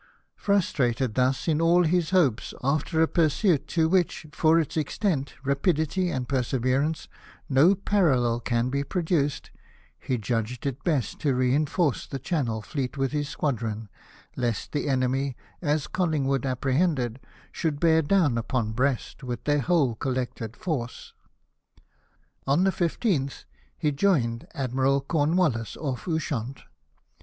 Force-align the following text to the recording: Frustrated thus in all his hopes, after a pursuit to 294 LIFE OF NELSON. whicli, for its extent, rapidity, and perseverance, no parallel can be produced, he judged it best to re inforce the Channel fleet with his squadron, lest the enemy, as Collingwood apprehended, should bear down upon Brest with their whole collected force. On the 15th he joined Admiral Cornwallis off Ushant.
Frustrated 0.35 1.13
thus 1.13 1.47
in 1.47 1.61
all 1.61 1.83
his 1.83 2.09
hopes, 2.09 2.55
after 2.63 3.03
a 3.03 3.07
pursuit 3.07 3.67
to 3.67 3.87
294 3.87 3.89
LIFE 3.91 3.91
OF 3.91 4.01
NELSON. 4.01 4.29
whicli, 4.31 4.35
for 4.35 4.59
its 4.59 4.75
extent, 4.77 5.33
rapidity, 5.43 6.09
and 6.09 6.27
perseverance, 6.27 7.07
no 7.47 7.75
parallel 7.75 8.39
can 8.39 8.69
be 8.71 8.83
produced, 8.83 9.51
he 9.99 10.17
judged 10.17 10.65
it 10.65 10.83
best 10.83 11.19
to 11.19 11.35
re 11.35 11.53
inforce 11.55 12.07
the 12.09 12.17
Channel 12.17 12.63
fleet 12.63 12.97
with 12.97 13.11
his 13.11 13.29
squadron, 13.29 13.89
lest 14.35 14.71
the 14.71 14.89
enemy, 14.89 15.37
as 15.61 15.85
Collingwood 15.85 16.47
apprehended, 16.47 17.19
should 17.51 17.79
bear 17.79 18.01
down 18.01 18.39
upon 18.39 18.71
Brest 18.71 19.23
with 19.23 19.43
their 19.43 19.59
whole 19.61 19.93
collected 19.93 20.57
force. 20.57 21.13
On 22.47 22.63
the 22.63 22.71
15th 22.71 23.45
he 23.77 23.91
joined 23.91 24.47
Admiral 24.55 25.01
Cornwallis 25.01 25.77
off 25.77 26.07
Ushant. 26.07 26.61